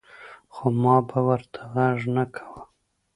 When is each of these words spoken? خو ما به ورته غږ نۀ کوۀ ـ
خو 0.53 0.65
ما 0.81 0.95
به 1.07 1.19
ورته 1.27 1.59
غږ 1.73 1.97
نۀ 2.13 2.23
کوۀ 2.35 2.59
ـ 2.63 2.69